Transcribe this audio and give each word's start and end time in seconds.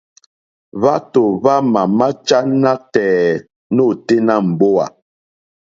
Hwátò 0.79 1.21
hwámà 1.41 1.81
máchá 1.97 2.37
nátɛ̀ɛ̀ 2.61 3.41
nôténá 3.75 4.35
mbówà. 4.49 4.85